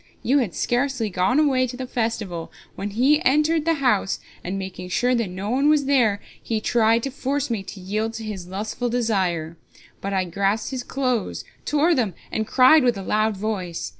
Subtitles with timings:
[0.23, 4.89] You had scarcely gone away to the festival when be entered the house, and making
[4.89, 8.47] sure that no one was here he tried to force me to yield to his
[8.47, 9.57] lustful desire.
[10.01, 13.89] But I grasped his clothes, tore them, and cried with a loud voice.